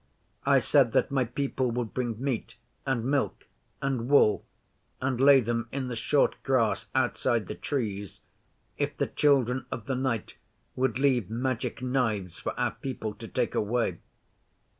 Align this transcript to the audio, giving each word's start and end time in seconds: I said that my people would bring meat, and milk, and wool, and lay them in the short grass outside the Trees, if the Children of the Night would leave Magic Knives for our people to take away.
I 0.47 0.57
said 0.57 0.93
that 0.93 1.11
my 1.11 1.25
people 1.25 1.69
would 1.69 1.93
bring 1.93 2.15
meat, 2.19 2.55
and 2.87 3.05
milk, 3.05 3.45
and 3.83 4.09
wool, 4.09 4.43
and 4.99 5.21
lay 5.21 5.41
them 5.41 5.69
in 5.71 5.89
the 5.89 5.95
short 5.95 6.41
grass 6.41 6.87
outside 6.95 7.45
the 7.45 7.53
Trees, 7.53 8.21
if 8.79 8.97
the 8.97 9.05
Children 9.05 9.67
of 9.69 9.85
the 9.85 9.93
Night 9.93 10.37
would 10.75 10.97
leave 10.97 11.29
Magic 11.29 11.83
Knives 11.83 12.39
for 12.39 12.59
our 12.59 12.71
people 12.71 13.13
to 13.13 13.27
take 13.27 13.53
away. 13.53 13.99